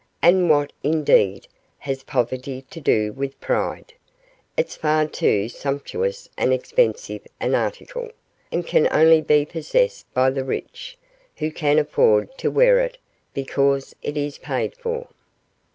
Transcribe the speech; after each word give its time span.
And 0.19 0.49
what 0.49 0.73
indeed, 0.81 1.47
has 1.77 2.01
poverty 2.01 2.63
to 2.71 2.81
do 2.81 3.13
with 3.13 3.39
pride? 3.39 3.93
it's 4.57 4.75
far 4.75 5.05
too 5.07 5.47
sumptuous 5.47 6.27
and 6.39 6.51
expensive 6.51 7.21
an 7.39 7.53
article, 7.53 8.09
and 8.51 8.65
can 8.65 8.87
only 8.91 9.21
be 9.21 9.45
possessed 9.45 10.11
by 10.15 10.31
the 10.31 10.43
rich, 10.43 10.97
who 11.35 11.51
can 11.51 11.77
afford 11.77 12.35
to 12.39 12.49
wear 12.49 12.79
it 12.79 12.97
because 13.35 13.95
it 14.01 14.17
is 14.17 14.39
paid 14.39 14.75
for. 14.75 15.07